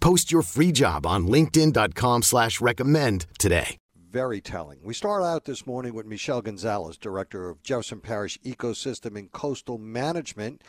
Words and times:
Post 0.00 0.32
your 0.32 0.42
free 0.42 0.72
job 0.72 1.06
on 1.06 1.26
linkedin.com 1.26 2.22
slash 2.22 2.60
recommend 2.60 3.26
today. 3.38 3.76
Very 4.10 4.40
telling. 4.40 4.80
We 4.82 4.94
start 4.94 5.22
out 5.22 5.44
this 5.44 5.66
morning 5.66 5.94
with 5.94 6.04
Michelle 6.04 6.42
Gonzales, 6.42 6.96
Director 6.96 7.48
of 7.48 7.62
Jefferson 7.62 8.00
Parish 8.00 8.38
Ecosystem 8.40 9.16
and 9.16 9.30
Coastal 9.30 9.78
Management. 9.78 10.62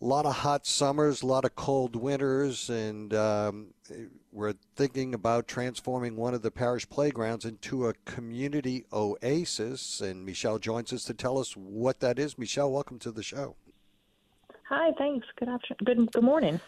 A 0.00 0.04
lot 0.04 0.24
of 0.26 0.36
hot 0.36 0.66
summers, 0.66 1.22
a 1.22 1.26
lot 1.26 1.44
of 1.44 1.56
cold 1.56 1.96
winters, 1.96 2.68
and 2.68 3.12
um, 3.14 3.68
we're 4.30 4.54
thinking 4.76 5.14
about 5.14 5.48
transforming 5.48 6.14
one 6.14 6.34
of 6.34 6.42
the 6.42 6.50
parish 6.50 6.88
playgrounds 6.88 7.44
into 7.44 7.88
a 7.88 7.94
community 8.04 8.84
oasis. 8.92 10.00
And 10.00 10.24
Michelle 10.24 10.58
joins 10.58 10.92
us 10.92 11.04
to 11.04 11.14
tell 11.14 11.38
us 11.38 11.56
what 11.56 12.00
that 12.00 12.18
is. 12.18 12.38
Michelle, 12.38 12.70
welcome 12.70 12.98
to 13.00 13.10
the 13.10 13.22
show. 13.22 13.56
Hi, 14.68 14.92
thanks. 14.98 15.26
Good 15.38 15.48
afternoon. 15.48 15.78
Good, 15.84 16.12
good 16.12 16.24
morning. 16.24 16.60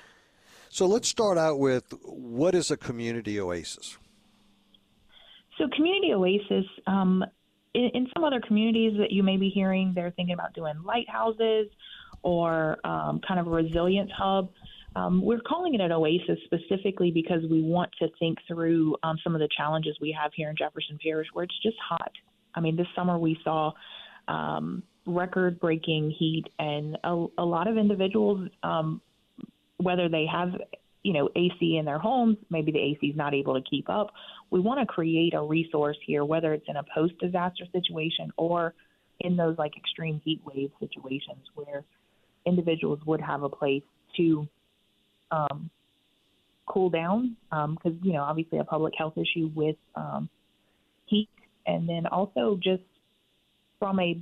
So 0.69 0.87
let's 0.87 1.09
start 1.09 1.39
out 1.39 1.59
with 1.59 1.93
what 2.03 2.55
is 2.55 2.71
a 2.71 2.77
community 2.77 3.41
oasis? 3.41 3.97
So, 5.59 5.69
community 5.75 6.13
oasis, 6.13 6.67
um, 6.87 7.25
in, 7.75 7.91
in, 7.95 8.07
some 8.15 8.25
other 8.25 8.41
communities 8.47 8.93
that 8.99 9.11
you 9.11 9.23
may 9.23 9.39
be 9.39 9.49
hearing, 9.49 9.93
they're 9.95 10.11
thinking 10.11 10.35
about 10.35 10.55
doing 10.55 10.75
lighthouses 10.85 11.69
or 12.23 12.77
um, 12.85 13.21
kind 13.27 13.41
of 13.41 13.47
a 13.47 13.51
resilience 13.51 14.11
hub. 14.17 14.51
Um, 14.97 15.23
we're 15.23 15.41
calling 15.41 15.75
it 15.75 15.81
an 15.81 15.93
oasis 15.93 16.39
specifically 16.45 17.11
because 17.11 17.43
we 17.51 17.63
want 17.63 17.91
to 18.01 18.09
think 18.19 18.39
through 18.49 18.97
um, 19.03 19.17
some 19.23 19.35
of 19.35 19.41
the 19.41 19.49
challenges 19.57 19.97
we 20.01 20.17
have 20.19 20.33
here 20.35 20.51
in 20.51 20.57
Jefferson 20.57 20.99
Parish 21.03 21.29
where 21.33 21.45
it's 21.45 21.63
just 21.63 21.77
hot. 21.87 22.13
I 22.55 22.61
mean, 22.61 22.77
this 22.77 22.87
summer 22.95 23.19
we 23.19 23.39
saw 23.45 23.73
um, 24.29 24.83
record 25.07 25.61
breaking 25.61 26.11
heat, 26.19 26.45
and 26.59 26.99
a, 27.05 27.27
a, 27.39 27.45
lot 27.45 27.69
of 27.69 27.77
individuals, 27.79 28.49
um, 28.63 29.01
whether 29.79 30.09
they 30.09 30.27
have 30.31 30.51
you 31.03 31.13
know 31.13 31.29
AC 31.37 31.77
in 31.79 31.85
their 31.85 31.99
homes, 31.99 32.37
maybe 32.51 32.73
the 32.73 32.81
AC 32.81 33.07
is 33.07 33.17
not 33.17 33.35
able 33.35 33.55
to 33.55 33.63
keep 33.69 33.89
up. 33.89 34.13
We 34.51 34.61
want 34.61 34.81
to 34.81 34.87
create 34.87 35.35
a 35.35 35.43
resource 35.43 35.99
here, 36.05 36.25
whether 36.25 36.53
it's 36.53 36.67
in 36.69 36.77
a 36.77 36.85
post 36.95 37.19
disaster 37.19 37.65
situation 37.73 38.31
or 38.37 38.75
in 39.21 39.37
those 39.37 39.57
like 39.59 39.77
extreme 39.77 40.21
heat 40.25 40.41
wave 40.45 40.71
situations 40.81 41.47
where 41.55 41.85
individuals 42.45 43.01
would 43.07 43.21
have 43.21 43.43
a 43.43 43.49
place 43.49 43.83
to 44.17 44.47
um, 45.31 45.71
cool 46.67 46.91
down 46.91 47.37
because 47.51 47.93
um, 47.93 48.01
you 48.03 48.13
know 48.13 48.23
obviously 48.23 48.59
a 48.59 48.65
public 48.65 48.95
health 48.97 49.15
issue 49.17 49.51
with 49.55 49.77
um, 49.95 50.29
heat, 51.07 51.29
and 51.67 51.89
then 51.89 52.07
also 52.07 52.59
just 52.63 52.83
from 53.79 54.01
a 54.01 54.19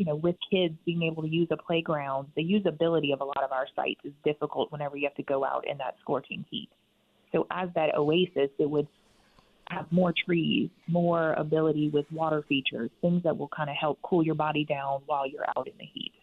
you 0.00 0.06
know 0.06 0.16
with 0.16 0.36
kids 0.50 0.74
being 0.86 1.02
able 1.02 1.22
to 1.22 1.28
use 1.28 1.48
a 1.50 1.58
playground, 1.58 2.28
the 2.34 2.42
usability 2.42 3.12
of 3.12 3.20
a 3.20 3.24
lot 3.24 3.44
of 3.44 3.52
our 3.52 3.66
sites 3.76 4.00
is 4.02 4.14
difficult 4.24 4.72
whenever 4.72 4.96
you 4.96 5.06
have 5.06 5.14
to 5.16 5.22
go 5.22 5.44
out 5.44 5.68
in 5.68 5.76
that 5.76 5.94
scorching 6.00 6.42
heat. 6.50 6.70
So 7.32 7.46
as 7.50 7.68
that 7.74 7.94
oasis, 7.94 8.48
it 8.58 8.70
would 8.70 8.88
have 9.68 9.92
more 9.92 10.14
trees, 10.24 10.70
more 10.88 11.34
ability 11.34 11.90
with 11.90 12.10
water 12.10 12.42
features, 12.48 12.90
things 13.02 13.22
that 13.24 13.36
will 13.36 13.48
kind 13.48 13.68
of 13.68 13.76
help 13.76 13.98
cool 14.02 14.24
your 14.24 14.34
body 14.34 14.64
down 14.64 15.02
while 15.04 15.26
you're 15.26 15.44
out 15.54 15.68
in 15.68 15.74
the 15.78 15.84
heat. 15.84 16.14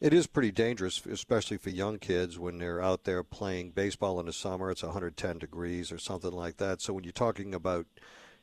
It 0.00 0.12
is 0.12 0.26
pretty 0.26 0.50
dangerous, 0.50 1.06
especially 1.06 1.56
for 1.56 1.70
young 1.70 2.00
kids 2.00 2.36
when 2.36 2.58
they're 2.58 2.82
out 2.82 3.04
there 3.04 3.22
playing 3.22 3.70
baseball 3.70 4.18
in 4.18 4.26
the 4.26 4.32
summer. 4.32 4.72
It's 4.72 4.82
110 4.82 5.38
degrees 5.38 5.92
or 5.92 5.98
something 5.98 6.32
like 6.32 6.56
that. 6.56 6.82
So 6.82 6.92
when 6.92 7.04
you're 7.04 7.12
talking 7.12 7.54
about 7.54 7.86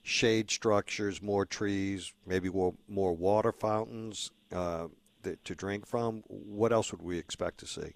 shade 0.04 0.52
structures, 0.52 1.22
more 1.22 1.46
trees, 1.46 2.14
maybe 2.28 2.50
more, 2.50 3.16
water 3.16 3.52
fountains 3.52 4.32
uh, 4.54 4.88
to 5.24 5.56
drink 5.56 5.88
from, 5.88 6.24
what 6.28 6.74
else 6.74 6.92
would 6.92 7.02
we 7.02 7.18
expect 7.18 7.58
to 7.60 7.66
see? 7.66 7.94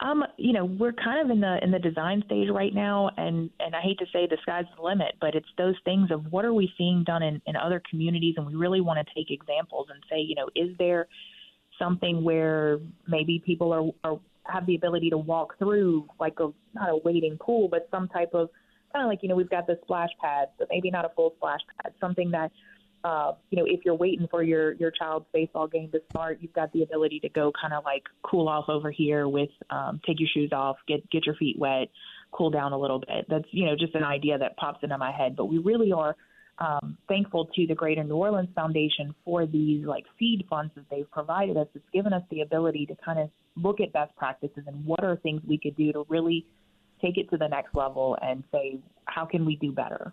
Um, 0.00 0.24
you 0.36 0.52
know, 0.52 0.64
we're 0.64 0.94
kind 0.94 1.20
of 1.24 1.30
in 1.30 1.40
the 1.40 1.62
in 1.62 1.70
the 1.70 1.78
design 1.78 2.24
stage 2.26 2.48
right 2.50 2.74
now, 2.74 3.10
and 3.16 3.50
and 3.60 3.76
I 3.76 3.80
hate 3.82 3.98
to 3.98 4.06
say 4.12 4.26
the 4.26 4.38
sky's 4.42 4.64
the 4.76 4.82
limit, 4.82 5.14
but 5.20 5.36
it's 5.36 5.46
those 5.56 5.76
things 5.84 6.10
of 6.10 6.32
what 6.32 6.44
are 6.44 6.54
we 6.54 6.72
seeing 6.76 7.04
done 7.04 7.22
in, 7.22 7.40
in 7.46 7.54
other 7.54 7.80
communities, 7.88 8.34
and 8.36 8.46
we 8.46 8.54
really 8.54 8.80
want 8.80 9.06
to 9.06 9.14
take 9.14 9.30
examples 9.30 9.88
and 9.90 10.02
say, 10.10 10.18
you 10.18 10.34
know, 10.34 10.48
is 10.56 10.76
there 10.78 11.06
something 11.78 12.24
where 12.24 12.80
maybe 13.06 13.40
people 13.44 13.72
are, 13.72 14.10
are 14.10 14.18
have 14.44 14.66
the 14.66 14.74
ability 14.74 15.10
to 15.10 15.18
walk 15.18 15.56
through 15.58 16.08
like 16.18 16.40
a 16.40 16.48
not 16.74 16.88
a 16.88 16.96
wading 17.04 17.36
pool, 17.38 17.68
but 17.68 17.86
some 17.90 18.08
type 18.08 18.30
of 18.34 18.48
kind 18.92 19.04
of 19.04 19.08
like 19.08 19.22
you 19.22 19.28
know 19.28 19.34
we've 19.34 19.50
got 19.50 19.66
the 19.66 19.78
splash 19.82 20.10
pad, 20.20 20.48
but 20.58 20.68
maybe 20.70 20.90
not 20.90 21.04
a 21.04 21.10
full 21.10 21.32
splash 21.36 21.60
pad, 21.82 21.92
something 22.00 22.30
that 22.30 22.50
uh, 23.04 23.32
you 23.50 23.58
know 23.58 23.64
if 23.66 23.80
you're 23.84 23.94
waiting 23.94 24.26
for 24.30 24.42
your 24.42 24.72
your 24.74 24.90
child's 24.90 25.26
baseball 25.32 25.66
game 25.66 25.90
to 25.92 26.00
start, 26.10 26.38
you've 26.40 26.52
got 26.52 26.72
the 26.72 26.82
ability 26.82 27.20
to 27.20 27.28
go 27.28 27.52
kind 27.60 27.72
of 27.72 27.84
like 27.84 28.04
cool 28.22 28.48
off 28.48 28.68
over 28.68 28.90
here 28.90 29.28
with 29.28 29.50
um, 29.70 30.00
take 30.06 30.20
your 30.20 30.28
shoes 30.32 30.50
off, 30.52 30.76
get 30.86 31.08
get 31.10 31.26
your 31.26 31.34
feet 31.36 31.58
wet, 31.58 31.88
cool 32.32 32.50
down 32.50 32.72
a 32.72 32.78
little 32.78 33.00
bit. 33.00 33.26
That's 33.28 33.46
you 33.50 33.66
know 33.66 33.76
just 33.78 33.94
an 33.94 34.04
idea 34.04 34.38
that 34.38 34.56
pops 34.56 34.82
into 34.82 34.98
my 34.98 35.12
head, 35.12 35.36
but 35.36 35.46
we 35.46 35.58
really 35.58 35.92
are 35.92 36.16
um, 36.58 36.96
thankful 37.08 37.46
to 37.56 37.66
the 37.66 37.74
Greater 37.74 38.04
New 38.04 38.14
Orleans 38.14 38.50
Foundation 38.54 39.14
for 39.24 39.46
these 39.46 39.84
like 39.84 40.04
seed 40.18 40.44
funds 40.48 40.72
that 40.76 40.84
they've 40.90 41.10
provided 41.10 41.56
us. 41.56 41.66
It's 41.74 41.84
given 41.92 42.12
us 42.12 42.22
the 42.30 42.42
ability 42.42 42.86
to 42.86 42.96
kind 43.04 43.18
of 43.18 43.30
look 43.56 43.80
at 43.80 43.92
best 43.92 44.14
practices 44.16 44.64
and 44.66 44.84
what 44.84 45.02
are 45.02 45.16
things 45.16 45.42
we 45.46 45.58
could 45.58 45.76
do 45.76 45.92
to 45.92 46.04
really 46.08 46.46
take 47.02 47.18
it 47.18 47.28
to 47.30 47.36
the 47.36 47.48
next 47.48 47.74
level 47.74 48.16
and 48.22 48.44
say 48.52 48.78
how 49.06 49.24
can 49.24 49.44
we 49.44 49.56
do 49.56 49.72
better. 49.72 50.12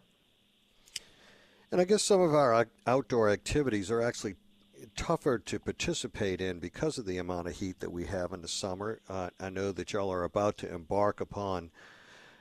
And 1.71 1.79
I 1.79 1.83
guess 1.83 2.03
some 2.03 2.21
of 2.21 2.33
our 2.33 2.65
outdoor 2.87 3.29
activities 3.29 3.91
are 3.91 4.01
actually 4.01 4.35
tougher 4.95 5.37
to 5.37 5.59
participate 5.59 6.41
in 6.41 6.59
because 6.59 6.97
of 6.97 7.05
the 7.05 7.17
amount 7.17 7.47
of 7.47 7.55
heat 7.55 7.79
that 7.79 7.91
we 7.91 8.05
have 8.05 8.31
in 8.33 8.41
the 8.41 8.47
summer. 8.47 8.99
Uh, 9.07 9.29
I 9.39 9.49
know 9.49 9.71
that 9.71 9.93
y'all 9.93 10.11
are 10.11 10.23
about 10.23 10.57
to 10.59 10.73
embark 10.73 11.21
upon 11.21 11.71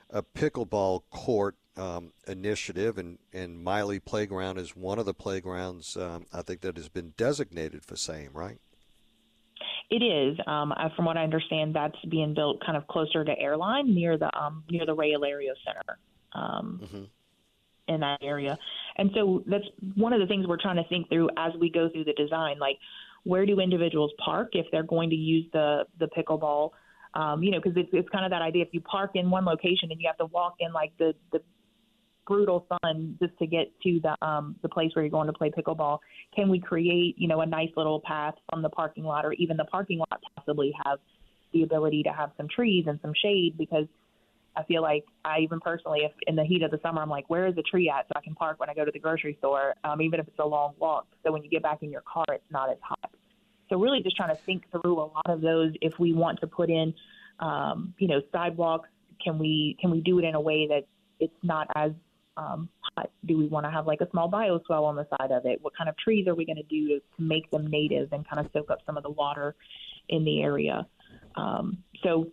a 0.09 0.23
pickleball 0.23 1.03
court 1.11 1.55
um, 1.77 2.11
initiative, 2.27 2.97
and, 2.97 3.19
and 3.31 3.63
Miley 3.63 3.99
Playground 3.99 4.57
is 4.57 4.75
one 4.75 4.99
of 4.99 5.05
the 5.05 5.13
playgrounds 5.13 5.95
um, 5.95 6.25
I 6.33 6.41
think 6.41 6.61
that 6.61 6.77
has 6.77 6.89
been 6.89 7.13
designated 7.15 7.85
for 7.85 7.95
same, 7.95 8.31
right? 8.33 8.57
It 9.89 10.03
is. 10.03 10.37
Um, 10.45 10.73
from 10.95 11.05
what 11.05 11.17
I 11.17 11.23
understand, 11.23 11.75
that's 11.75 11.97
being 12.09 12.33
built 12.33 12.63
kind 12.63 12.77
of 12.77 12.87
closer 12.87 13.25
to 13.25 13.39
airline 13.39 13.93
near 13.93 14.17
the 14.17 14.35
um, 14.37 14.63
near 14.69 14.85
the 14.85 14.93
Ray 14.93 15.13
Alario 15.13 15.53
Center. 15.65 15.97
Um, 16.33 16.79
mm-hmm. 16.83 17.03
In 17.87 18.01
that 18.01 18.19
area, 18.21 18.55
and 18.97 19.09
so 19.15 19.43
that's 19.47 19.63
one 19.95 20.13
of 20.13 20.19
the 20.19 20.27
things 20.27 20.45
we're 20.45 20.61
trying 20.61 20.75
to 20.75 20.87
think 20.89 21.09
through 21.09 21.27
as 21.37 21.53
we 21.59 21.71
go 21.71 21.89
through 21.89 22.03
the 22.03 22.13
design. 22.13 22.59
Like, 22.59 22.77
where 23.23 23.47
do 23.47 23.59
individuals 23.59 24.11
park 24.23 24.49
if 24.51 24.67
they're 24.71 24.83
going 24.83 25.09
to 25.09 25.15
use 25.15 25.47
the 25.53 25.85
the 25.97 26.07
pickleball? 26.15 26.69
Um, 27.15 27.41
you 27.41 27.49
know, 27.49 27.59
because 27.59 27.75
it's, 27.75 27.89
it's 27.91 28.09
kind 28.09 28.25
of 28.25 28.29
that 28.29 28.43
idea. 28.43 28.61
If 28.63 28.69
you 28.73 28.81
park 28.81 29.11
in 29.15 29.31
one 29.31 29.43
location 29.43 29.89
and 29.89 29.99
you 29.99 30.07
have 30.07 30.17
to 30.17 30.25
walk 30.25 30.57
in 30.59 30.71
like 30.71 30.91
the 30.99 31.15
the 31.31 31.41
brutal 32.29 32.67
sun 32.69 33.17
just 33.19 33.37
to 33.39 33.47
get 33.47 33.67
to 33.81 33.99
the 34.01 34.15
um, 34.25 34.55
the 34.61 34.69
place 34.69 34.91
where 34.93 35.03
you're 35.03 35.09
going 35.09 35.27
to 35.27 35.33
play 35.33 35.49
pickleball? 35.49 35.97
Can 36.35 36.49
we 36.49 36.59
create 36.59 37.15
you 37.17 37.27
know 37.27 37.41
a 37.41 37.45
nice 37.45 37.71
little 37.75 37.99
path 37.99 38.35
from 38.49 38.61
the 38.61 38.69
parking 38.69 39.03
lot 39.03 39.25
or 39.25 39.33
even 39.33 39.57
the 39.57 39.65
parking 39.65 39.97
lot 39.97 40.21
possibly 40.37 40.71
have 40.85 40.99
the 41.51 41.63
ability 41.63 42.03
to 42.03 42.09
have 42.09 42.31
some 42.37 42.47
trees 42.47 42.85
and 42.87 42.99
some 43.01 43.11
shade 43.19 43.57
because 43.57 43.87
I 44.55 44.63
feel 44.63 44.81
like 44.81 45.05
I 45.25 45.39
even 45.39 45.59
personally, 45.59 46.01
if 46.03 46.11
in 46.27 46.35
the 46.35 46.43
heat 46.43 46.61
of 46.61 46.71
the 46.71 46.79
summer, 46.83 47.01
I'm 47.01 47.09
like, 47.09 47.29
where 47.29 47.47
is 47.47 47.55
the 47.55 47.63
tree 47.63 47.89
at 47.89 48.05
so 48.07 48.13
I 48.15 48.21
can 48.21 48.35
park 48.35 48.59
when 48.59 48.69
I 48.69 48.73
go 48.73 48.85
to 48.85 48.91
the 48.91 48.99
grocery 48.99 49.35
store, 49.39 49.75
um, 49.83 50.01
even 50.01 50.19
if 50.19 50.27
it's 50.27 50.39
a 50.39 50.45
long 50.45 50.73
walk. 50.77 51.07
So 51.25 51.31
when 51.31 51.43
you 51.43 51.49
get 51.49 51.63
back 51.63 51.81
in 51.81 51.89
your 51.89 52.03
car, 52.11 52.25
it's 52.29 52.51
not 52.51 52.69
as 52.69 52.77
hot. 52.81 53.11
So 53.69 53.79
really, 53.79 54.01
just 54.03 54.17
trying 54.17 54.35
to 54.35 54.41
think 54.45 54.63
through 54.71 54.99
a 54.99 55.07
lot 55.07 55.27
of 55.27 55.41
those. 55.41 55.73
If 55.81 55.93
we 55.99 56.13
want 56.13 56.39
to 56.41 56.47
put 56.47 56.69
in, 56.69 56.93
um, 57.39 57.93
you 57.99 58.07
know, 58.07 58.21
sidewalks, 58.31 58.89
can 59.23 59.37
we 59.39 59.77
can 59.79 59.91
we 59.91 60.01
do 60.01 60.19
it 60.19 60.25
in 60.25 60.35
a 60.35 60.41
way 60.41 60.67
that 60.67 60.83
it's 61.19 61.33
not 61.43 61.67
as 61.75 61.91
um, 62.39 62.69
do 63.25 63.37
we 63.37 63.47
want 63.47 63.65
to 63.65 63.71
have 63.71 63.87
like 63.87 64.01
a 64.01 64.09
small 64.09 64.29
bioswale 64.29 64.83
on 64.83 64.95
the 64.95 65.07
side 65.17 65.31
of 65.31 65.45
it? 65.45 65.59
What 65.61 65.75
kind 65.77 65.89
of 65.89 65.97
trees 65.97 66.27
are 66.27 66.35
we 66.35 66.45
going 66.45 66.57
to 66.57 66.63
do 66.63 66.87
to, 66.87 66.99
to 66.99 67.21
make 67.21 67.49
them 67.51 67.67
native 67.67 68.11
and 68.13 68.27
kind 68.27 68.45
of 68.45 68.51
soak 68.53 68.71
up 68.71 68.79
some 68.85 68.97
of 68.97 69.03
the 69.03 69.09
water 69.09 69.55
in 70.09 70.23
the 70.25 70.41
area? 70.41 70.87
Um, 71.35 71.83
so 72.03 72.27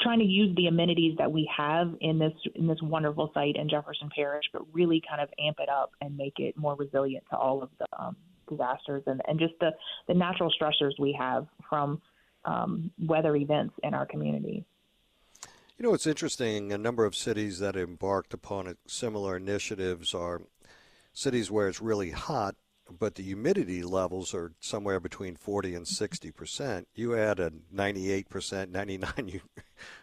trying 0.00 0.18
to 0.18 0.24
use 0.24 0.54
the 0.56 0.66
amenities 0.66 1.16
that 1.18 1.30
we 1.30 1.48
have 1.56 1.94
in 2.00 2.18
this 2.18 2.32
in 2.54 2.66
this 2.66 2.78
wonderful 2.82 3.30
site 3.32 3.56
in 3.56 3.68
Jefferson 3.68 4.08
Parish, 4.14 4.44
but 4.52 4.62
really 4.72 5.02
kind 5.08 5.20
of 5.20 5.28
amp 5.44 5.58
it 5.60 5.68
up 5.68 5.92
and 6.00 6.16
make 6.16 6.34
it 6.38 6.56
more 6.56 6.74
resilient 6.74 7.24
to 7.30 7.36
all 7.36 7.62
of 7.62 7.70
the 7.78 7.86
um, 7.98 8.16
disasters 8.48 9.02
and, 9.06 9.20
and 9.28 9.38
just 9.38 9.54
the, 9.60 9.70
the 10.08 10.14
natural 10.14 10.52
stressors 10.60 10.92
we 10.98 11.16
have 11.18 11.46
from 11.68 12.00
um, 12.44 12.90
weather 12.98 13.36
events 13.36 13.74
in 13.82 13.94
our 13.94 14.06
community. 14.06 14.64
You 15.78 15.86
know, 15.86 15.94
it's 15.94 16.08
interesting. 16.08 16.72
A 16.72 16.78
number 16.78 17.04
of 17.04 17.14
cities 17.14 17.60
that 17.60 17.76
embarked 17.76 18.34
upon 18.34 18.74
similar 18.88 19.36
initiatives 19.36 20.12
are 20.12 20.42
cities 21.12 21.52
where 21.52 21.68
it's 21.68 21.80
really 21.80 22.10
hot, 22.10 22.56
but 22.90 23.14
the 23.14 23.22
humidity 23.22 23.84
levels 23.84 24.34
are 24.34 24.54
somewhere 24.58 24.98
between 24.98 25.36
40 25.36 25.76
and 25.76 25.86
60 25.86 26.32
percent. 26.32 26.88
You 26.96 27.16
add 27.16 27.38
a 27.38 27.52
98 27.70 28.28
percent, 28.28 28.72
99 28.72 29.40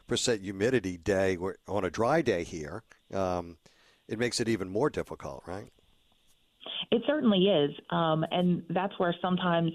percent 0.08 0.44
humidity 0.44 0.96
day 0.96 1.38
on 1.68 1.84
a 1.84 1.90
dry 1.90 2.22
day 2.22 2.46
here, 2.46 2.84
um, 3.14 3.58
it 4.08 4.18
makes 4.18 4.40
it 4.40 4.48
even 4.48 4.70
more 4.70 4.90
difficult, 4.90 5.44
right? 5.46 5.74
It 6.90 7.02
certainly 7.06 7.48
is, 7.50 7.72
um, 7.90 8.24
and 8.32 8.64
that's 8.70 8.98
where 8.98 9.14
sometimes 9.22 9.72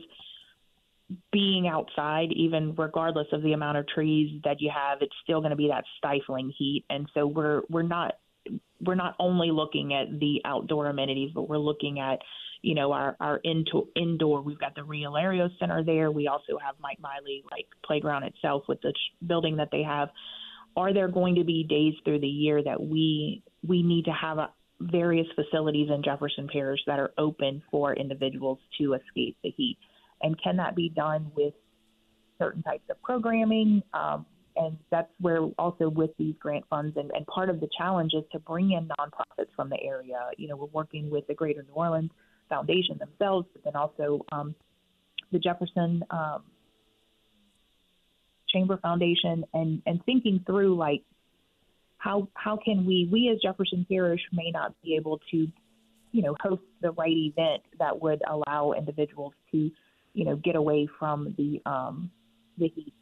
being 1.33 1.67
outside, 1.69 2.29
even 2.33 2.75
regardless 2.77 3.27
of 3.33 3.43
the 3.43 3.53
amount 3.53 3.79
of 3.79 3.87
trees 3.89 4.41
that 4.45 4.61
you 4.61 4.71
have, 4.75 4.99
it's 5.01 5.15
still 5.23 5.41
going 5.41 5.51
to 5.51 5.57
be 5.57 5.69
that 5.69 5.85
stifling 5.99 6.53
heat. 6.57 6.85
And 6.91 7.09
so 7.15 7.27
we're 7.27 7.63
we're 7.69 7.83
not 7.83 8.15
we're 8.81 8.95
not 8.95 9.15
only 9.19 9.51
looking 9.51 9.93
at 9.95 10.19
the 10.19 10.41
outdoor 10.45 10.89
amenities, 10.89 11.31
but 11.35 11.49
we're 11.49 11.59
looking 11.59 12.01
at 12.01 12.19
you 12.63 12.75
know 12.75 12.93
our 12.93 13.17
our 13.21 13.41
indoor 13.45 13.85
indoor. 13.97 14.43
We've 14.43 14.59
got 14.59 14.75
the 14.75 14.85
Rio 14.85 15.13
Larios 15.13 15.59
Center 15.59 15.83
there. 15.85 16.11
We 16.11 16.29
also 16.29 16.59
have 16.65 16.77
Mike 16.81 16.99
Miley 17.01 17.43
like 17.51 17.67
playground 17.85 18.25
itself 18.25 18.65
with 18.69 18.81
the 18.83 18.93
building 19.27 19.57
that 19.57 19.69
they 19.73 19.83
have. 19.83 20.11
Are 20.77 20.95
there 20.95 21.09
going 21.09 21.35
to 21.35 21.45
be 21.45 21.65
days 21.65 21.95
through 22.05 22.21
the 22.21 22.29
year 22.29 22.63
that 22.63 22.81
we 22.81 23.43
we 23.67 23.83
need 23.83 24.05
to 24.05 24.13
have 24.13 24.39
a, 24.39 24.51
various 24.81 25.27
facilities 25.35 25.91
in 25.91 26.03
Jefferson 26.03 26.49
Parish 26.51 26.81
that 26.87 26.99
are 26.99 27.13
open 27.19 27.63
for 27.71 27.95
individuals 27.95 28.59
to 28.79 28.95
escape 28.95 29.37
the 29.43 29.51
heat? 29.51 29.79
And 30.23 30.41
can 30.43 30.57
that 30.57 30.75
be 30.75 30.89
done 30.89 31.31
with 31.35 31.55
certain 32.39 32.63
types 32.63 32.85
of 32.91 33.01
programming? 33.03 33.83
Um, 33.95 34.27
and 34.57 34.77
that's 34.91 35.11
where 35.21 35.41
also 35.59 35.89
with 35.89 36.11
these 36.19 36.35
grant 36.39 36.65
funds 36.69 36.97
and, 36.97 37.11
and 37.15 37.27
part 37.27 37.49
of 37.49 37.61
the 37.61 37.69
challenge 37.79 38.13
is 38.15 38.25
to 38.33 38.39
bring 38.39 38.73
in 38.73 38.89
nonprofits 38.89 39.49
from 39.55 39.71
the 39.71 39.81
area. 39.83 40.19
You 40.37 40.49
know, 40.49 40.57
we're 40.57 40.67
working 40.67 41.11
with 41.11 41.27
the 41.29 41.35
Greater 41.35 41.63
New 41.63 41.75
Orleans 41.75 42.11
Foundation 42.49 42.99
themselves, 42.99 43.47
but 43.53 43.65
then 43.65 43.77
also 43.77 44.27
um, 44.33 44.55
the 45.33 45.39
Jefferson 45.39 46.03
um, 46.11 46.43
Chamber 48.49 48.77
Foundation, 48.79 49.45
and 49.55 49.83
and 49.87 50.05
thinking 50.05 50.43
through 50.45 50.77
like 50.77 51.03
how 51.99 52.29
how 52.35 52.59
can 52.63 52.85
we 52.85 53.09
we 53.11 53.31
as 53.33 53.41
Jefferson 53.41 53.87
Parish 53.89 54.21
may 54.33 54.51
not 54.51 54.75
be 54.83 54.97
able 54.97 55.21
to, 55.31 55.47
you 56.13 56.23
know, 56.23 56.35
host 56.41 56.63
the 56.83 56.91
right 56.93 57.17
event 57.17 57.63
that 57.79 58.03
would 58.03 58.21
allow 58.29 58.73
individuals 58.73 59.33
to 59.53 59.71
you 60.15 60.25
know, 60.25 60.37
get 60.37 60.57
away 60.57 60.89
from 60.99 61.35
the 61.37 61.61
um, 61.67 62.11
the 62.59 62.69
heat. 62.69 62.95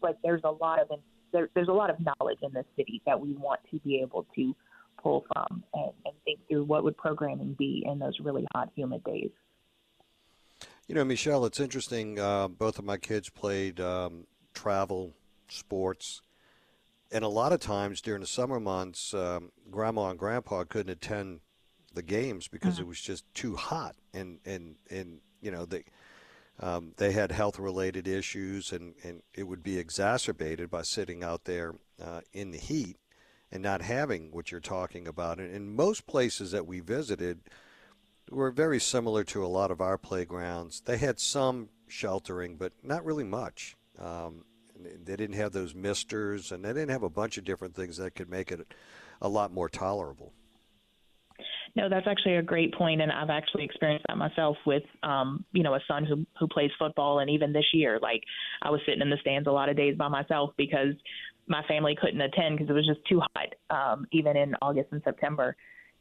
But 0.00 0.18
there's 0.22 0.42
a 0.44 0.50
lot 0.50 0.80
of 0.80 0.88
there, 1.32 1.48
there's 1.54 1.68
a 1.68 1.72
lot 1.72 1.90
of 1.90 1.96
knowledge 2.00 2.38
in 2.42 2.52
this 2.52 2.66
city 2.76 3.02
that 3.06 3.20
we 3.20 3.32
want 3.34 3.60
to 3.70 3.78
be 3.80 4.00
able 4.00 4.26
to 4.34 4.54
pull 5.02 5.24
from 5.32 5.64
and, 5.74 5.92
and 6.04 6.14
think 6.24 6.40
through 6.48 6.64
what 6.64 6.84
would 6.84 6.96
programming 6.96 7.54
be 7.58 7.84
in 7.86 7.98
those 7.98 8.18
really 8.20 8.46
hot, 8.54 8.70
humid 8.74 9.02
days. 9.04 9.30
You 10.86 10.94
know, 10.94 11.04
Michelle, 11.04 11.44
it's 11.44 11.60
interesting. 11.60 12.18
Uh, 12.18 12.48
both 12.48 12.78
of 12.78 12.84
my 12.84 12.96
kids 12.96 13.30
played 13.30 13.80
um, 13.80 14.26
travel 14.54 15.14
sports, 15.48 16.22
and 17.12 17.24
a 17.24 17.28
lot 17.28 17.52
of 17.52 17.60
times 17.60 18.00
during 18.00 18.20
the 18.20 18.26
summer 18.26 18.58
months, 18.58 19.14
um, 19.14 19.52
Grandma 19.70 20.10
and 20.10 20.18
Grandpa 20.18 20.64
couldn't 20.64 20.92
attend 20.92 21.40
the 21.94 22.02
games 22.02 22.48
because 22.48 22.74
mm-hmm. 22.74 22.82
it 22.82 22.88
was 22.88 23.00
just 23.00 23.24
too 23.34 23.54
hot, 23.54 23.94
and 24.12 24.40
and 24.44 24.76
and 24.90 25.20
you 25.40 25.52
know 25.52 25.64
they 25.64 25.84
um, 26.60 26.92
they 26.96 27.12
had 27.12 27.32
health 27.32 27.58
related 27.58 28.06
issues, 28.06 28.72
and, 28.72 28.94
and 29.02 29.22
it 29.34 29.44
would 29.44 29.62
be 29.62 29.78
exacerbated 29.78 30.70
by 30.70 30.82
sitting 30.82 31.24
out 31.24 31.44
there 31.44 31.74
uh, 32.02 32.20
in 32.32 32.50
the 32.50 32.58
heat 32.58 32.96
and 33.50 33.62
not 33.62 33.82
having 33.82 34.30
what 34.30 34.50
you're 34.50 34.60
talking 34.60 35.08
about. 35.08 35.38
And 35.38 35.74
most 35.74 36.06
places 36.06 36.52
that 36.52 36.66
we 36.66 36.80
visited, 36.80 37.40
were 38.30 38.50
very 38.50 38.78
similar 38.78 39.24
to 39.24 39.44
a 39.44 39.48
lot 39.48 39.70
of 39.70 39.80
our 39.80 39.98
playgrounds. 39.98 40.80
They 40.80 40.98
had 40.98 41.18
some 41.18 41.68
sheltering, 41.88 42.56
but 42.56 42.72
not 42.82 43.04
really 43.04 43.24
much. 43.24 43.76
Um, 43.98 44.44
they 44.78 45.16
didn't 45.16 45.36
have 45.36 45.52
those 45.52 45.74
misters, 45.74 46.52
and 46.52 46.64
they 46.64 46.70
didn't 46.72 46.90
have 46.90 47.02
a 47.02 47.10
bunch 47.10 47.36
of 47.36 47.44
different 47.44 47.74
things 47.74 47.96
that 47.98 48.14
could 48.14 48.30
make 48.30 48.50
it 48.50 48.72
a 49.20 49.28
lot 49.28 49.52
more 49.52 49.68
tolerable. 49.68 50.32
No, 51.76 51.88
that's 51.88 52.06
actually 52.08 52.36
a 52.36 52.42
great 52.42 52.74
point, 52.74 53.00
and 53.00 53.12
I've 53.12 53.30
actually 53.30 53.64
experienced 53.64 54.04
that 54.08 54.16
myself 54.16 54.56
with, 54.66 54.82
um, 55.02 55.44
you 55.52 55.62
know, 55.62 55.74
a 55.74 55.80
son 55.86 56.04
who 56.04 56.26
who 56.38 56.48
plays 56.48 56.70
football, 56.78 57.20
and 57.20 57.30
even 57.30 57.52
this 57.52 57.66
year, 57.72 57.98
like 58.02 58.22
I 58.62 58.70
was 58.70 58.80
sitting 58.86 59.02
in 59.02 59.10
the 59.10 59.18
stands 59.20 59.46
a 59.46 59.52
lot 59.52 59.68
of 59.68 59.76
days 59.76 59.96
by 59.96 60.08
myself 60.08 60.50
because 60.56 60.94
my 61.46 61.62
family 61.68 61.96
couldn't 62.00 62.20
attend 62.20 62.56
because 62.58 62.70
it 62.70 62.72
was 62.72 62.86
just 62.86 63.06
too 63.08 63.20
hot, 63.20 63.54
um, 63.70 64.06
even 64.12 64.36
in 64.36 64.54
August 64.62 64.88
and 64.92 65.02
September. 65.04 65.56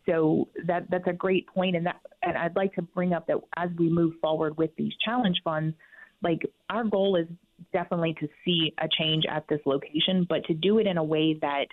So 0.05 0.47
that 0.65 0.89
that's 0.89 1.07
a 1.07 1.13
great 1.13 1.47
point, 1.47 1.75
and 1.75 1.85
that 1.85 1.97
and 2.23 2.35
I'd 2.35 2.55
like 2.55 2.73
to 2.75 2.81
bring 2.81 3.13
up 3.13 3.27
that 3.27 3.37
as 3.55 3.69
we 3.77 3.89
move 3.89 4.13
forward 4.21 4.57
with 4.57 4.71
these 4.75 4.93
challenge 5.05 5.39
funds, 5.43 5.75
like 6.23 6.41
our 6.69 6.83
goal 6.83 7.15
is 7.15 7.27
definitely 7.73 8.15
to 8.19 8.27
see 8.43 8.73
a 8.79 8.87
change 8.97 9.25
at 9.29 9.45
this 9.49 9.59
location, 9.65 10.25
but 10.27 10.43
to 10.45 10.53
do 10.55 10.79
it 10.79 10.87
in 10.87 10.97
a 10.97 11.03
way 11.03 11.37
that 11.41 11.65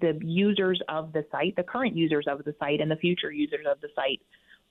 the 0.00 0.18
users 0.22 0.80
of 0.88 1.12
the 1.12 1.24
site, 1.30 1.56
the 1.56 1.62
current 1.62 1.96
users 1.96 2.26
of 2.28 2.44
the 2.44 2.54
site, 2.58 2.80
and 2.80 2.90
the 2.90 2.96
future 2.96 3.30
users 3.30 3.66
of 3.70 3.80
the 3.80 3.88
site. 3.94 4.20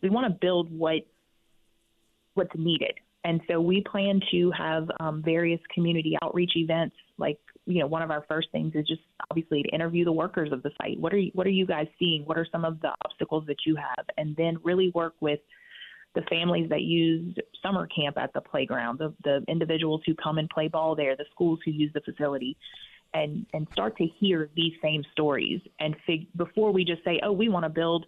We 0.01 0.09
want 0.09 0.27
to 0.27 0.37
build 0.39 0.71
what 0.77 1.05
what's 2.33 2.55
needed, 2.55 2.93
and 3.23 3.41
so 3.49 3.61
we 3.61 3.83
plan 3.89 4.19
to 4.31 4.51
have 4.51 4.87
um, 4.99 5.21
various 5.23 5.61
community 5.73 6.17
outreach 6.21 6.53
events. 6.55 6.95
Like 7.17 7.39
you 7.65 7.79
know, 7.79 7.87
one 7.87 8.01
of 8.01 8.11
our 8.11 8.25
first 8.27 8.49
things 8.51 8.73
is 8.75 8.85
just 8.87 9.01
obviously 9.29 9.63
to 9.63 9.69
interview 9.69 10.03
the 10.03 10.11
workers 10.11 10.51
of 10.51 10.63
the 10.63 10.71
site. 10.81 10.99
What 10.99 11.13
are 11.13 11.17
you, 11.17 11.31
what 11.33 11.47
are 11.47 11.51
you 11.51 11.65
guys 11.65 11.87
seeing? 11.97 12.23
What 12.25 12.37
are 12.37 12.47
some 12.51 12.65
of 12.65 12.81
the 12.81 12.91
obstacles 13.05 13.45
that 13.47 13.57
you 13.65 13.75
have? 13.75 14.05
And 14.17 14.35
then 14.35 14.57
really 14.63 14.91
work 14.93 15.15
with 15.21 15.39
the 16.15 16.21
families 16.29 16.69
that 16.69 16.81
use 16.81 17.35
summer 17.61 17.87
camp 17.87 18.17
at 18.17 18.33
the 18.33 18.41
playground, 18.41 18.99
the, 18.99 19.13
the 19.23 19.43
individuals 19.47 20.01
who 20.05 20.13
come 20.15 20.37
and 20.37 20.49
play 20.49 20.67
ball 20.67 20.95
there, 20.95 21.15
the 21.15 21.25
schools 21.31 21.59
who 21.65 21.71
use 21.71 21.91
the 21.93 22.01
facility, 22.01 22.55
and 23.13 23.45
and 23.53 23.67
start 23.71 23.97
to 23.97 24.05
hear 24.05 24.49
these 24.55 24.73
same 24.81 25.03
stories 25.11 25.61
and 25.79 25.95
fig- 26.05 26.27
before 26.35 26.71
we 26.71 26.83
just 26.83 27.03
say, 27.03 27.19
oh, 27.23 27.31
we 27.31 27.49
want 27.49 27.63
to 27.63 27.69
build, 27.69 28.05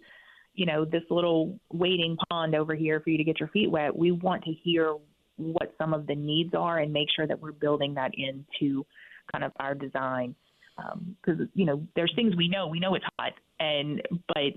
you 0.54 0.66
know, 0.66 0.84
this 0.84 1.02
little 1.10 1.58
wading 1.72 2.16
pond 2.28 2.54
over 2.54 2.74
here 2.74 3.00
for 3.00 3.10
you 3.10 3.18
to 3.18 3.24
get 3.24 3.40
your 3.40 3.48
feet 3.48 3.70
wet. 3.70 3.96
We 3.96 4.12
want 4.12 4.44
to 4.44 4.52
hear 4.52 4.94
what 5.36 5.74
some 5.78 5.92
of 5.92 6.06
the 6.06 6.14
needs 6.14 6.54
are 6.54 6.78
and 6.78 6.92
make 6.92 7.08
sure 7.14 7.26
that 7.26 7.40
we're 7.40 7.52
building 7.52 7.94
that 7.94 8.12
into 8.16 8.84
kind 9.30 9.44
of 9.44 9.52
our 9.60 9.74
design 9.74 10.34
because 10.76 11.40
um, 11.40 11.50
you 11.54 11.64
know 11.64 11.86
there's 11.94 12.12
things 12.14 12.34
we 12.36 12.48
know 12.48 12.66
we 12.68 12.80
know 12.80 12.94
it's 12.94 13.04
hot 13.18 13.32
and 13.60 14.02
but 14.28 14.52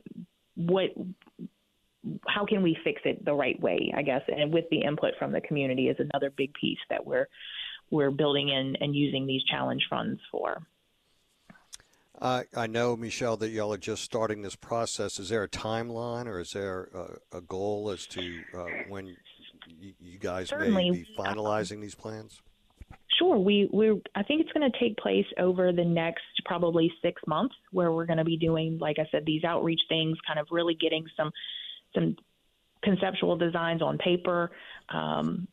what 0.55 0.89
how 2.27 2.45
can 2.45 2.61
we 2.61 2.77
fix 2.83 3.01
it 3.05 3.23
the 3.25 3.33
right 3.33 3.59
way 3.61 3.91
i 3.95 4.01
guess 4.01 4.21
and 4.27 4.53
with 4.53 4.65
the 4.69 4.81
input 4.81 5.13
from 5.17 5.31
the 5.31 5.41
community 5.41 5.87
is 5.87 5.97
another 5.99 6.29
big 6.35 6.53
piece 6.53 6.79
that 6.89 7.05
we're 7.05 7.27
we're 7.91 8.11
building 8.11 8.49
in 8.49 8.75
and 8.81 8.95
using 8.95 9.25
these 9.25 9.43
challenge 9.43 9.85
funds 9.89 10.19
for. 10.31 10.61
Uh, 12.21 12.43
I 12.55 12.67
know, 12.67 12.97
Michelle, 12.97 13.37
that 13.37 13.49
y'all 13.49 13.73
are 13.73 13.77
just 13.77 14.03
starting 14.03 14.41
this 14.41 14.55
process. 14.55 15.19
Is 15.19 15.29
there 15.29 15.43
a 15.43 15.47
timeline 15.47 16.25
or 16.25 16.39
is 16.39 16.51
there 16.51 16.89
a, 16.93 17.37
a 17.37 17.41
goal 17.41 17.89
as 17.91 18.05
to 18.07 18.41
uh, 18.53 18.65
when 18.89 19.15
you 19.99 20.19
guys 20.19 20.49
Certainly. 20.49 20.91
may 20.91 20.97
be 20.97 21.07
finalizing 21.17 21.79
these 21.79 21.95
plans? 21.95 22.41
Sure. 23.17 23.37
We 23.37 23.69
we 23.71 24.01
I 24.15 24.23
think 24.23 24.41
it's 24.41 24.51
going 24.51 24.69
to 24.69 24.79
take 24.79 24.97
place 24.97 25.25
over 25.37 25.71
the 25.71 25.83
next 25.83 26.23
probably 26.45 26.91
six 27.01 27.21
months, 27.27 27.55
where 27.71 27.91
we're 27.91 28.05
going 28.05 28.17
to 28.17 28.25
be 28.25 28.37
doing, 28.37 28.77
like 28.79 28.97
I 28.99 29.07
said, 29.11 29.25
these 29.25 29.43
outreach 29.43 29.81
things, 29.89 30.17
kind 30.27 30.39
of 30.39 30.47
really 30.51 30.75
getting 30.75 31.05
some 31.17 31.31
some 31.93 32.15
conceptual 32.83 33.35
designs 33.35 33.81
on 33.81 33.97
paper, 33.97 34.51
um, 34.89 35.47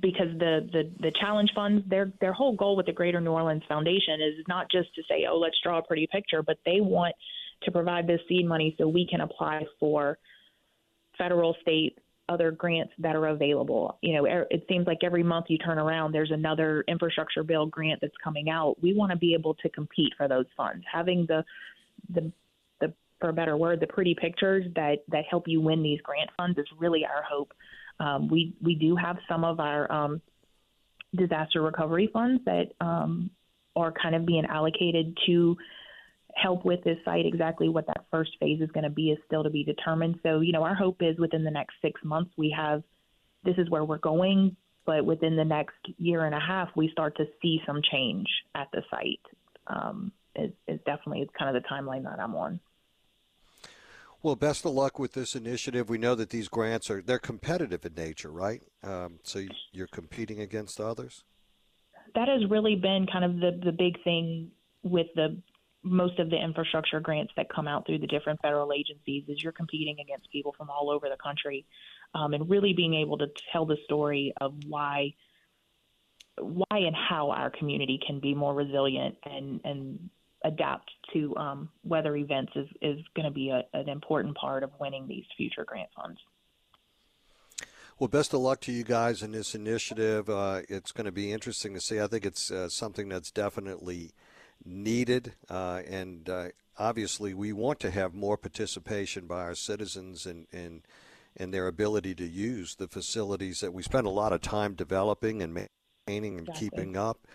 because 0.00 0.28
the, 0.38 0.68
the 0.72 0.90
the 1.00 1.12
challenge 1.20 1.50
funds 1.54 1.84
their 1.88 2.12
their 2.20 2.32
whole 2.32 2.56
goal 2.56 2.76
with 2.76 2.86
the 2.86 2.92
Greater 2.92 3.20
New 3.20 3.32
Orleans 3.32 3.62
Foundation 3.68 4.20
is 4.22 4.44
not 4.48 4.70
just 4.70 4.94
to 4.94 5.02
say 5.08 5.26
oh 5.30 5.38
let's 5.38 5.56
draw 5.62 5.78
a 5.78 5.82
pretty 5.82 6.08
picture, 6.10 6.42
but 6.42 6.58
they 6.64 6.80
want 6.80 7.14
to 7.64 7.70
provide 7.70 8.06
this 8.06 8.20
seed 8.28 8.46
money 8.46 8.74
so 8.78 8.88
we 8.88 9.06
can 9.06 9.20
apply 9.20 9.62
for 9.78 10.18
federal, 11.18 11.54
state, 11.60 11.98
other 12.28 12.50
grants 12.50 12.92
that 12.98 13.14
are 13.14 13.28
available. 13.28 13.98
You 14.00 14.16
know, 14.16 14.26
er, 14.26 14.46
it 14.50 14.64
seems 14.68 14.86
like 14.86 14.98
every 15.02 15.22
month 15.22 15.46
you 15.48 15.58
turn 15.58 15.78
around, 15.78 16.12
there's 16.12 16.30
another 16.30 16.84
infrastructure 16.88 17.42
bill 17.42 17.66
grant 17.66 18.00
that's 18.00 18.14
coming 18.22 18.48
out. 18.48 18.76
We 18.82 18.94
want 18.94 19.12
to 19.12 19.18
be 19.18 19.34
able 19.34 19.54
to 19.54 19.68
compete 19.68 20.12
for 20.16 20.28
those 20.28 20.46
funds. 20.56 20.84
Having 20.90 21.26
the 21.28 21.44
the 22.14 22.32
the 22.80 22.94
for 23.20 23.28
a 23.28 23.32
better 23.32 23.56
word, 23.56 23.80
the 23.80 23.86
pretty 23.86 24.14
pictures 24.14 24.64
that 24.74 24.98
that 25.08 25.24
help 25.28 25.44
you 25.46 25.60
win 25.60 25.82
these 25.82 26.00
grant 26.00 26.30
funds 26.36 26.58
is 26.58 26.66
really 26.78 27.04
our 27.04 27.22
hope. 27.22 27.52
Um, 28.02 28.28
we 28.28 28.54
we 28.60 28.74
do 28.74 28.96
have 28.96 29.16
some 29.28 29.44
of 29.44 29.60
our 29.60 29.90
um, 29.90 30.20
disaster 31.14 31.62
recovery 31.62 32.10
funds 32.12 32.42
that 32.46 32.72
um, 32.80 33.30
are 33.76 33.92
kind 33.92 34.16
of 34.16 34.26
being 34.26 34.44
allocated 34.44 35.16
to 35.26 35.56
help 36.34 36.64
with 36.64 36.82
this 36.82 36.98
site. 37.04 37.26
Exactly 37.26 37.68
what 37.68 37.86
that 37.86 38.06
first 38.10 38.32
phase 38.40 38.60
is 38.60 38.70
going 38.72 38.84
to 38.84 38.90
be 38.90 39.10
is 39.10 39.18
still 39.26 39.44
to 39.44 39.50
be 39.50 39.62
determined. 39.62 40.16
So, 40.24 40.40
you 40.40 40.52
know, 40.52 40.64
our 40.64 40.74
hope 40.74 40.96
is 41.00 41.16
within 41.18 41.44
the 41.44 41.50
next 41.50 41.74
six 41.80 42.00
months 42.02 42.32
we 42.36 42.52
have 42.56 42.82
this 43.44 43.54
is 43.58 43.70
where 43.70 43.84
we're 43.84 43.98
going, 43.98 44.56
but 44.84 45.04
within 45.04 45.36
the 45.36 45.44
next 45.44 45.76
year 45.98 46.24
and 46.24 46.34
a 46.34 46.40
half 46.40 46.70
we 46.74 46.90
start 46.90 47.16
to 47.18 47.24
see 47.40 47.60
some 47.66 47.80
change 47.92 48.26
at 48.54 48.68
the 48.72 48.82
site. 48.90 49.20
Um, 49.68 50.10
is, 50.34 50.50
is 50.66 50.80
definitely 50.86 51.28
kind 51.38 51.54
of 51.54 51.62
the 51.62 51.68
timeline 51.68 52.04
that 52.04 52.18
I'm 52.18 52.34
on. 52.34 52.58
Well, 54.22 54.36
best 54.36 54.64
of 54.64 54.72
luck 54.72 55.00
with 55.00 55.14
this 55.14 55.34
initiative. 55.34 55.88
We 55.88 55.98
know 55.98 56.14
that 56.14 56.30
these 56.30 56.48
grants 56.48 56.90
are 56.90 57.02
they're 57.02 57.18
competitive 57.18 57.84
in 57.84 57.94
nature, 57.94 58.30
right? 58.30 58.62
Um, 58.84 59.18
so 59.24 59.42
you're 59.72 59.88
competing 59.88 60.40
against 60.40 60.80
others. 60.80 61.24
That 62.14 62.28
has 62.28 62.48
really 62.48 62.76
been 62.76 63.06
kind 63.12 63.24
of 63.24 63.36
the 63.36 63.60
the 63.64 63.72
big 63.72 64.02
thing 64.04 64.52
with 64.84 65.08
the 65.16 65.40
most 65.82 66.20
of 66.20 66.30
the 66.30 66.36
infrastructure 66.36 67.00
grants 67.00 67.32
that 67.36 67.48
come 67.52 67.66
out 67.66 67.84
through 67.84 67.98
the 67.98 68.06
different 68.06 68.40
federal 68.40 68.72
agencies 68.72 69.24
is 69.26 69.42
you're 69.42 69.50
competing 69.50 69.96
against 70.00 70.30
people 70.30 70.54
from 70.56 70.70
all 70.70 70.90
over 70.90 71.08
the 71.08 71.16
country, 71.20 71.66
um, 72.14 72.32
and 72.32 72.48
really 72.48 72.72
being 72.72 72.94
able 72.94 73.18
to 73.18 73.26
tell 73.52 73.66
the 73.66 73.76
story 73.84 74.32
of 74.40 74.54
why 74.66 75.12
why 76.38 76.78
and 76.78 76.94
how 76.94 77.30
our 77.30 77.50
community 77.50 78.00
can 78.06 78.20
be 78.20 78.34
more 78.34 78.54
resilient 78.54 79.16
and 79.24 79.60
and 79.64 80.10
adapt 80.44 80.90
to 81.12 81.36
um, 81.36 81.68
weather 81.84 82.16
events 82.16 82.52
is, 82.56 82.68
is 82.80 82.98
going 83.14 83.26
to 83.26 83.32
be 83.32 83.50
a, 83.50 83.62
an 83.74 83.88
important 83.88 84.36
part 84.36 84.62
of 84.62 84.70
winning 84.80 85.06
these 85.06 85.24
future 85.36 85.64
grant 85.64 85.88
funds. 85.96 86.18
Well, 87.98 88.08
best 88.08 88.34
of 88.34 88.40
luck 88.40 88.60
to 88.62 88.72
you 88.72 88.82
guys 88.82 89.22
in 89.22 89.32
this 89.32 89.54
initiative. 89.54 90.28
Uh, 90.28 90.62
it's 90.68 90.92
going 90.92 91.04
to 91.04 91.12
be 91.12 91.32
interesting 91.32 91.74
to 91.74 91.80
see. 91.80 92.00
I 92.00 92.06
think 92.06 92.24
it's 92.24 92.50
uh, 92.50 92.68
something 92.68 93.08
that's 93.08 93.30
definitely 93.30 94.12
needed, 94.64 95.34
uh, 95.48 95.82
and 95.88 96.28
uh, 96.28 96.48
obviously, 96.78 97.34
we 97.34 97.52
want 97.52 97.78
to 97.80 97.90
have 97.90 98.14
more 98.14 98.36
participation 98.36 99.26
by 99.26 99.42
our 99.42 99.54
citizens 99.54 100.26
and 100.26 100.46
in, 100.52 100.58
in, 100.58 100.82
in, 101.36 101.50
their 101.50 101.68
ability 101.68 102.14
to 102.16 102.26
use 102.26 102.74
the 102.74 102.88
facilities 102.88 103.60
that 103.60 103.72
we 103.72 103.82
spend 103.82 104.06
a 104.06 104.10
lot 104.10 104.32
of 104.32 104.40
time 104.40 104.74
developing 104.74 105.42
and 105.42 105.54
maintaining 105.54 106.38
and 106.38 106.48
exactly. 106.48 106.70
keeping 106.70 106.96
up 106.96 107.26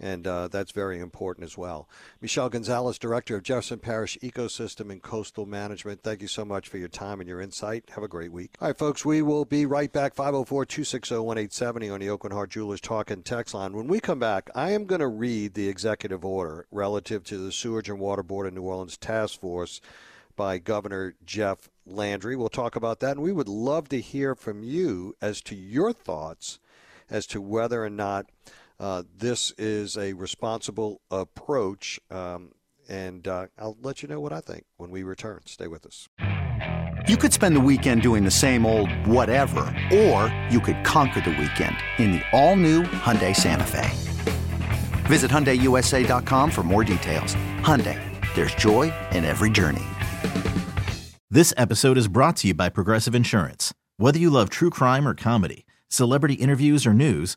and 0.00 0.26
uh, 0.26 0.48
that's 0.48 0.72
very 0.72 0.98
important 0.98 1.44
as 1.44 1.56
well. 1.56 1.88
Michelle 2.20 2.48
Gonzales, 2.48 2.98
Director 2.98 3.36
of 3.36 3.42
Jefferson 3.42 3.78
Parish 3.78 4.18
Ecosystem 4.22 4.90
and 4.90 5.02
Coastal 5.02 5.46
Management, 5.46 6.02
thank 6.02 6.20
you 6.20 6.28
so 6.28 6.44
much 6.44 6.68
for 6.68 6.78
your 6.78 6.88
time 6.88 7.20
and 7.20 7.28
your 7.28 7.40
insight. 7.40 7.84
Have 7.94 8.04
a 8.04 8.08
great 8.08 8.32
week. 8.32 8.56
All 8.60 8.68
right, 8.68 8.76
folks, 8.76 9.04
we 9.04 9.22
will 9.22 9.44
be 9.44 9.66
right 9.66 9.92
back 9.92 10.14
504 10.14 10.64
260 10.64 11.14
1870 11.14 11.90
on 11.90 12.00
the 12.00 12.06
Aucoin 12.08 12.32
Hart 12.32 12.50
Jewelers 12.50 12.80
Talk 12.80 13.10
and 13.10 13.24
Text 13.24 13.54
line. 13.54 13.72
When 13.72 13.88
we 13.88 14.00
come 14.00 14.18
back, 14.18 14.50
I 14.54 14.72
am 14.72 14.86
going 14.86 15.00
to 15.00 15.08
read 15.08 15.54
the 15.54 15.68
executive 15.68 16.24
order 16.24 16.66
relative 16.70 17.24
to 17.24 17.38
the 17.38 17.52
Sewage 17.52 17.88
and 17.88 18.00
Water 18.00 18.22
Board 18.22 18.46
of 18.46 18.54
New 18.54 18.62
Orleans 18.62 18.96
Task 18.96 19.40
Force 19.40 19.80
by 20.36 20.58
Governor 20.58 21.14
Jeff 21.24 21.70
Landry. 21.86 22.34
We'll 22.34 22.48
talk 22.48 22.74
about 22.74 23.00
that, 23.00 23.12
and 23.12 23.22
we 23.22 23.32
would 23.32 23.48
love 23.48 23.88
to 23.90 24.00
hear 24.00 24.34
from 24.34 24.64
you 24.64 25.14
as 25.22 25.40
to 25.42 25.54
your 25.54 25.92
thoughts 25.92 26.58
as 27.10 27.26
to 27.26 27.40
whether 27.40 27.84
or 27.84 27.90
not 27.90 28.26
uh, 28.78 29.02
this 29.16 29.52
is 29.58 29.96
a 29.96 30.12
responsible 30.14 31.00
approach, 31.10 32.00
um, 32.10 32.52
and 32.88 33.26
uh, 33.26 33.46
I'll 33.58 33.76
let 33.82 34.02
you 34.02 34.08
know 34.08 34.20
what 34.20 34.32
I 34.32 34.40
think 34.40 34.64
when 34.76 34.90
we 34.90 35.02
return. 35.02 35.40
Stay 35.46 35.68
with 35.68 35.86
us. 35.86 36.08
You 37.06 37.16
could 37.16 37.32
spend 37.32 37.54
the 37.54 37.60
weekend 37.60 38.02
doing 38.02 38.24
the 38.24 38.30
same 38.30 38.64
old 38.64 38.90
whatever, 39.06 39.60
or 39.92 40.34
you 40.50 40.60
could 40.60 40.82
conquer 40.84 41.20
the 41.20 41.30
weekend 41.30 41.76
in 41.98 42.12
the 42.12 42.22
all-new 42.32 42.82
Hyundai 42.82 43.36
Santa 43.36 43.66
Fe. 43.66 43.90
Visit 45.06 45.30
HyundaiUSA.com 45.30 46.50
for 46.50 46.62
more 46.62 46.82
details. 46.82 47.34
Hyundai, 47.60 48.00
there's 48.34 48.54
joy 48.54 48.90
in 49.12 49.24
every 49.24 49.50
journey. 49.50 49.84
This 51.30 51.52
episode 51.56 51.98
is 51.98 52.08
brought 52.08 52.36
to 52.36 52.48
you 52.48 52.54
by 52.54 52.68
Progressive 52.68 53.14
Insurance. 53.14 53.74
Whether 53.96 54.18
you 54.18 54.30
love 54.30 54.50
true 54.50 54.70
crime 54.70 55.06
or 55.06 55.14
comedy, 55.14 55.66
celebrity 55.88 56.34
interviews 56.34 56.86
or 56.86 56.94
news, 56.94 57.36